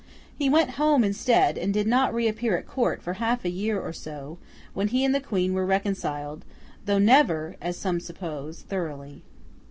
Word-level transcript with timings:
He 0.35 0.49
went 0.49 0.71
home 0.81 1.03
instead, 1.03 1.59
and 1.59 1.71
did 1.71 1.85
not 1.85 2.11
reappear 2.11 2.57
at 2.57 2.65
Court 2.65 3.03
for 3.03 3.13
half 3.13 3.45
a 3.45 3.51
year 3.51 3.79
or 3.79 3.93
so, 3.93 4.39
when 4.73 4.87
he 4.87 5.05
and 5.05 5.13
the 5.13 5.19
Queen 5.19 5.53
were 5.53 5.63
reconciled, 5.63 6.43
though 6.87 6.97
never 6.97 7.55
(as 7.61 7.77
some 7.77 7.99
suppose) 7.99 8.61
thoroughly. 8.63 9.21